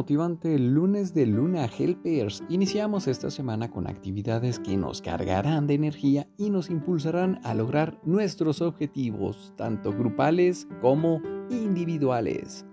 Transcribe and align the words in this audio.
motivante 0.00 0.58
lunes 0.58 1.12
de 1.12 1.26
Luna 1.26 1.66
Helpers. 1.66 2.42
Iniciamos 2.48 3.06
esta 3.06 3.30
semana 3.30 3.70
con 3.70 3.86
actividades 3.86 4.58
que 4.58 4.78
nos 4.78 5.02
cargarán 5.02 5.66
de 5.66 5.74
energía 5.74 6.26
y 6.38 6.48
nos 6.48 6.70
impulsarán 6.70 7.38
a 7.44 7.52
lograr 7.52 8.00
nuestros 8.06 8.62
objetivos, 8.62 9.52
tanto 9.58 9.92
grupales 9.92 10.66
como 10.80 11.20
individuales. 11.50 12.64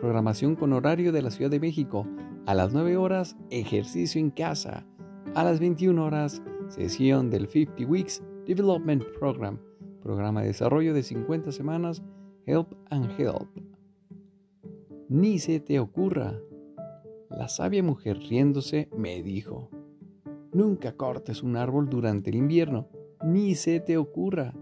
Programación 0.00 0.54
con 0.54 0.72
horario 0.72 1.10
de 1.10 1.20
la 1.20 1.32
Ciudad 1.32 1.50
de 1.50 1.58
México. 1.58 2.06
A 2.46 2.54
las 2.54 2.72
9 2.72 2.96
horas, 2.96 3.36
ejercicio 3.50 4.20
en 4.20 4.30
casa. 4.30 4.86
A 5.34 5.42
las 5.42 5.58
21 5.58 6.00
horas, 6.00 6.40
sesión 6.68 7.28
del 7.28 7.48
50 7.48 7.90
Weeks 7.90 8.22
Development 8.46 9.02
Program, 9.18 9.58
programa 10.00 10.42
de 10.42 10.46
desarrollo 10.46 10.94
de 10.94 11.02
50 11.02 11.50
semanas, 11.50 12.04
Help 12.46 12.72
and 12.90 13.10
Help. 13.18 13.48
Ni 15.08 15.40
se 15.40 15.58
te 15.58 15.80
ocurra. 15.80 16.38
La 17.30 17.48
sabia 17.48 17.82
mujer 17.82 18.18
riéndose 18.18 18.88
me 18.96 19.22
dijo, 19.22 19.68
Nunca 20.52 20.92
cortes 20.96 21.42
un 21.42 21.56
árbol 21.56 21.90
durante 21.90 22.30
el 22.30 22.36
invierno, 22.36 22.88
ni 23.22 23.54
se 23.54 23.80
te 23.80 23.98
ocurra. 23.98 24.54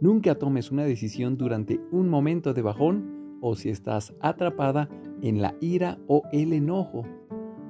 Nunca 0.00 0.36
tomes 0.36 0.70
una 0.70 0.84
decisión 0.84 1.36
durante 1.36 1.80
un 1.90 2.08
momento 2.08 2.54
de 2.54 2.62
bajón 2.62 3.38
o 3.40 3.56
si 3.56 3.70
estás 3.70 4.14
atrapada 4.20 4.88
en 5.20 5.42
la 5.42 5.56
ira 5.60 5.98
o 6.06 6.22
el 6.32 6.52
enojo. 6.52 7.02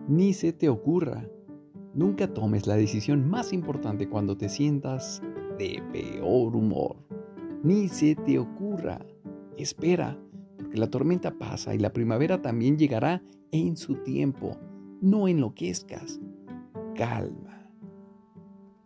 Ni 0.07 0.35
se 0.35 0.53
te 0.53 0.69
ocurra. 0.69 1.27
Nunca 1.95 2.33
tomes 2.33 2.67
la 2.67 2.77
decisión 2.77 3.29
más 3.29 3.53
importante 3.55 4.09
cuando 4.09 4.37
te 4.37 4.51
sientas 4.51 5.23
de 5.59 5.83
peor 5.93 6.55
humor. 6.55 6.97
Ni 7.63 7.89
se 7.89 8.17
te 8.17 8.39
ocurra. 8.39 9.01
Espera, 9.57 10.19
la 10.75 10.91
tormenta 10.91 11.39
pasa 11.39 11.75
y 11.75 11.79
la 11.79 11.93
primavera 11.93 12.43
también 12.43 12.79
llegará 12.79 13.23
en 13.53 13.77
su 13.77 13.97
tiempo. 14.03 14.59
No 15.01 15.29
enloquezcas. 15.29 16.21
Calma. 16.95 17.71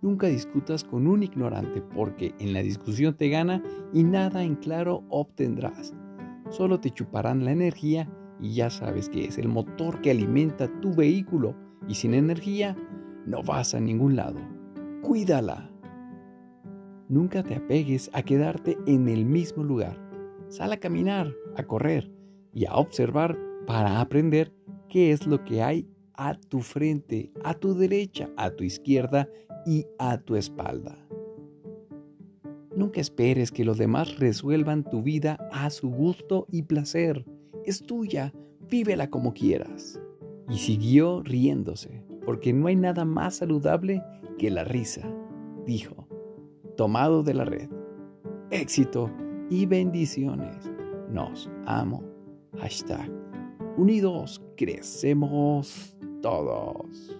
Nunca 0.01 0.29
discutas 0.29 0.85
con 0.85 1.07
un 1.07 1.23
ignorante 1.23 1.83
porque 1.83 2.35
en 2.39 2.53
la 2.53 2.63
discusión 2.63 3.17
te 3.17 3.29
gana 3.31 3.63
y 3.93 4.05
nada 4.05 4.45
en 4.45 4.55
claro 4.55 5.03
obtendrás. 5.09 5.95
Solo 6.51 6.79
te 6.79 6.91
chuparán 6.91 7.45
la 7.45 7.53
energía 7.53 8.09
y 8.41 8.55
ya 8.55 8.71
sabes 8.71 9.09
que 9.09 9.25
es 9.25 9.39
el 9.39 9.49
motor 9.49 10.01
que 10.01 10.13
alimenta 10.13 10.69
tu 10.81 10.95
vehículo 10.95 11.57
y 11.89 11.95
sin 11.95 12.15
energía 12.15 12.77
no 13.27 13.43
vas 13.43 13.75
a 13.75 13.81
ningún 13.81 14.15
lado. 14.15 14.39
Cuídala. 15.03 15.71
Nunca 17.09 17.43
te 17.43 17.57
apegues 17.57 18.11
a 18.13 18.23
quedarte 18.23 18.77
en 18.87 19.09
el 19.09 19.25
mismo 19.25 19.65
lugar. 19.65 19.99
Sal 20.49 20.73
a 20.73 20.77
caminar, 20.77 21.35
a 21.59 21.67
correr 21.67 22.11
y 22.53 22.67
a 22.67 22.75
observar 22.77 23.39
para 23.67 24.01
aprender 24.01 24.53
qué 24.89 25.13
es 25.13 25.27
lo 25.27 25.45
que 25.45 25.63
hay 25.63 25.87
a 26.15 26.35
tu 26.35 26.61
frente, 26.61 27.31
a 27.45 27.55
tu 27.55 27.75
derecha, 27.75 28.29
a 28.37 28.51
tu 28.51 28.65
izquierda 28.65 29.29
y 29.67 29.87
a 29.99 30.19
tu 30.19 30.37
espalda. 30.37 30.97
Nunca 32.75 33.01
esperes 33.01 33.51
que 33.51 33.65
los 33.65 33.79
demás 33.79 34.19
resuelvan 34.19 34.85
tu 34.85 35.03
vida 35.03 35.39
a 35.53 35.69
su 35.71 35.91
gusto 35.91 36.47
y 36.51 36.63
placer. 36.63 37.25
Es 37.65 37.83
tuya, 37.83 38.33
vívela 38.69 39.11
como 39.11 39.35
quieras. 39.35 40.01
Y 40.49 40.59
siguió 40.59 41.23
riéndose, 41.23 42.03
porque 42.25 42.53
no 42.53 42.69
hay 42.69 42.77
nada 42.77 43.05
más 43.05 43.37
saludable 43.37 44.03
que 44.39 44.51
la 44.51 44.65
risa, 44.65 45.03
dijo, 45.67 46.09
tomado 46.77 47.23
de 47.23 47.35
la 47.35 47.45
red. 47.45 47.69
Éxito 48.51 49.11
y 49.51 49.67
bendiciones. 49.67 50.78
Nos 51.11 51.49
amo. 51.67 52.03
Hashtag. 52.59 53.11
Unidos 53.77 54.41
crecemos 54.57 55.97
todos. 56.23 57.17